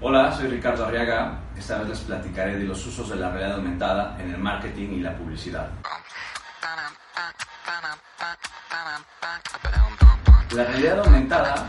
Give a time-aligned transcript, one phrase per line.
[0.00, 1.40] Hola, soy Ricardo Arriaga.
[1.58, 5.00] Esta vez les platicaré de los usos de la realidad aumentada en el marketing y
[5.00, 5.70] la publicidad.
[10.54, 11.66] La realidad aumentada,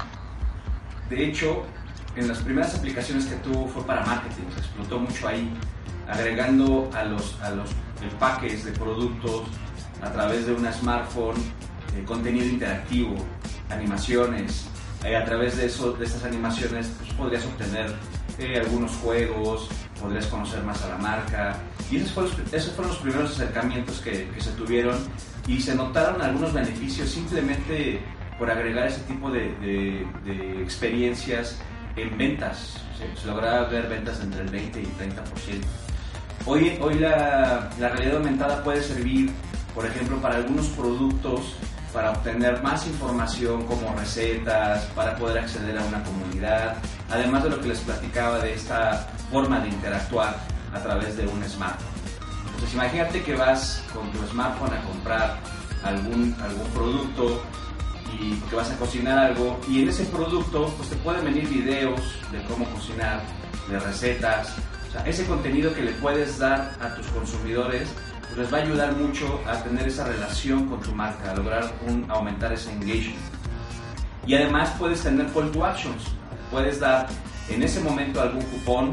[1.09, 1.65] de hecho,
[2.15, 5.51] en las primeras aplicaciones que tuvo fue para marketing, se explotó mucho ahí,
[6.07, 9.47] agregando a los, a los empaques de productos
[10.03, 11.37] a través de una smartphone,
[11.95, 13.15] eh, contenido interactivo,
[13.71, 14.67] animaciones.
[15.03, 17.95] Eh, a través de, eso, de estas animaciones pues, podrías obtener
[18.57, 21.57] algunos juegos, podrías conocer más a la marca.
[21.91, 24.97] Y esos fueron, esos fueron los primeros acercamientos que, que, se tuvieron
[25.47, 28.01] y se notaron algunos beneficios simplemente
[28.37, 31.57] por agregar ese tipo de, de, de experiencias
[31.95, 32.77] en ventas.
[32.97, 34.89] Se, lograba ver ventas entre el 20 y 30%.
[36.45, 39.31] Hoy, hoy la, la realidad aumentada puede servir,
[39.75, 41.55] por ejemplo, para algunos productos
[41.93, 46.75] para obtener más información como recetas, para poder acceder a una comunidad,
[47.09, 50.37] además de lo que les platicaba de esta forma de interactuar
[50.73, 51.87] a través de un smartphone.
[52.45, 55.39] Entonces imagínate que vas con tu smartphone a comprar
[55.83, 57.41] algún, algún producto
[58.19, 62.01] y que vas a cocinar algo y en ese producto pues te pueden venir videos
[62.31, 63.21] de cómo cocinar,
[63.69, 64.55] de recetas,
[64.89, 67.87] o sea, ese contenido que le puedes dar a tus consumidores
[68.29, 71.71] pues les va a ayudar mucho a tener esa relación con tu marca, a lograr
[71.87, 73.17] un, aumentar ese engagement.
[74.25, 76.03] Y además puedes tener call to actions,
[76.51, 77.07] puedes dar
[77.49, 78.91] en ese momento algún cupón,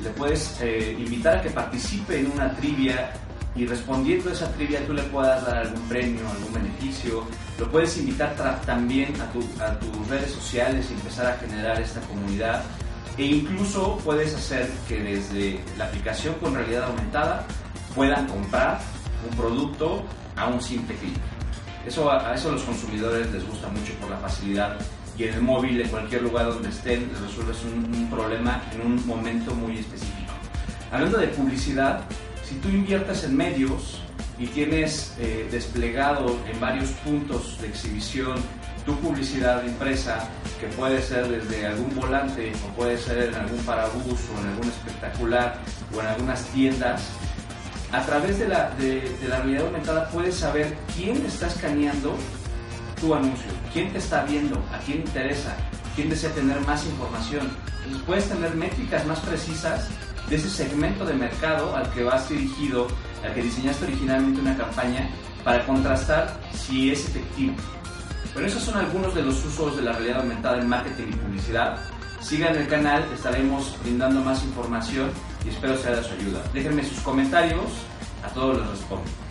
[0.00, 3.12] le puedes eh, invitar a que participe en una trivia
[3.56, 7.24] y respondiendo a esa trivia tú le puedas dar algún premio, algún beneficio,
[7.58, 12.62] lo puedes invitar también a, a tus redes sociales y empezar a generar esta comunidad.
[13.16, 17.46] E incluso puedes hacer que desde la aplicación con realidad aumentada
[17.96, 18.78] puedan comprar
[19.28, 20.04] un producto
[20.36, 21.16] a un simple clic.
[21.86, 24.76] Eso, a eso los consumidores les gusta mucho por la facilidad
[25.18, 29.06] y en el móvil, en cualquier lugar donde estén, les resuelves un, problema en un
[29.06, 30.32] momento muy específico.
[30.92, 32.02] Hablando de publicidad,
[32.44, 34.00] si tú inviertes en medios
[34.38, 38.36] y tienes eh, desplegado en varios puntos de exhibición
[38.84, 40.28] tu publicidad impresa,
[40.60, 44.68] que puede ser desde algún volante o puede ser en algún parabús o en algún
[44.68, 45.58] espectacular
[45.94, 47.02] o en algunas tiendas,
[47.92, 52.16] a través de la, de, de la realidad aumentada puedes saber quién está escaneando
[53.00, 55.56] tu anuncio, quién te está viendo, a quién interesa,
[55.94, 57.48] quién desea tener más información.
[57.84, 59.88] Entonces puedes tener métricas más precisas
[60.28, 62.88] de ese segmento de mercado al que vas dirigido,
[63.24, 65.08] al que diseñaste originalmente una campaña
[65.44, 67.54] para contrastar si es efectivo.
[68.34, 71.78] Pero esos son algunos de los usos de la realidad aumentada en marketing y publicidad.
[72.20, 75.10] Sigan el canal, estaremos brindando más información
[75.44, 76.42] y espero sea de su ayuda.
[76.52, 77.62] Déjenme sus comentarios,
[78.24, 79.25] a todos los respondo.